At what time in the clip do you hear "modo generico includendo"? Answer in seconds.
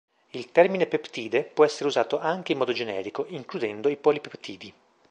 2.57-3.87